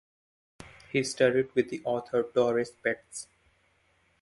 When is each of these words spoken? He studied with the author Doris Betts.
He 0.91 1.03
studied 1.03 1.53
with 1.53 1.69
the 1.69 1.79
author 1.85 2.23
Doris 2.23 2.71
Betts. 2.71 3.27